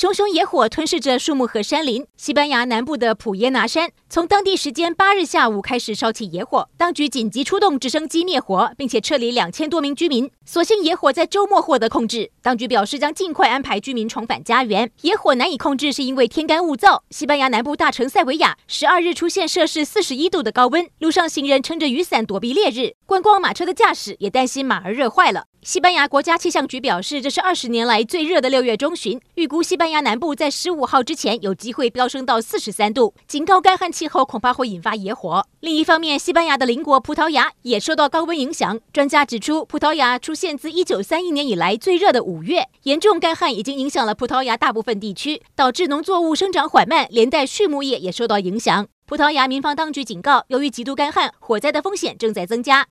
[0.00, 2.06] 熊熊野火吞噬着树木和山林。
[2.16, 10.30] 西班牙南部的普耶纳山从当地时间八日下午开始烧起野火，当局紧急出动直升机灭火，并且撤离两千多名居民。
[10.46, 14.88] 所幸野火在周末获得控制，当局表示将尽快安排居民重返家园。
[15.00, 17.00] 野火难以控制是因为天干物燥。
[17.10, 25.46] 西班牙南部大城塞维亚十二日出现摄氏四十一度的高温，路上行人撑着雨伞躲避烈日，观光马车的驾驶也担心马儿热坏了。
[25.62, 35.44] 西班牙国家气象局表示，这是二十年来最热的六月中旬，预估西班牙南部在十五号之前有机会飙升到四十三度，警告干旱气候恐怕会引发野火。
[35.60, 38.78] 另一方面，西班牙的邻国葡萄牙也受到高温影响。
[38.92, 48.86] 专家指出，葡萄牙出现自一九三一年以来最热的五月，严重干旱已经影响了葡萄牙大部分地区，导致农作物生长缓慢，连带畜牧业也受到影响。
[49.06, 52.86] 葡萄牙民防当局警告，由于极度干旱，火灾的风险正在增加。